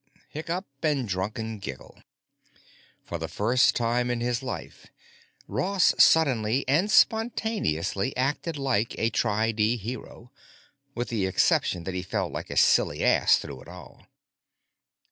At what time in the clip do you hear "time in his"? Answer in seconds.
3.75-4.41